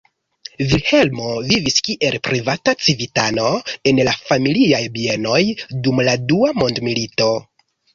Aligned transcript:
Vilhelmo 0.69 1.27
vivis 1.51 1.77
kiel 1.89 2.17
privata 2.29 2.75
civitano 2.87 3.53
en 3.93 4.03
la 4.11 4.17
familiaj 4.33 4.83
bienoj 5.01 5.41
dum 5.87 6.07
la 6.13 6.21
Dua 6.31 6.57
Mondmilito. 6.63 7.35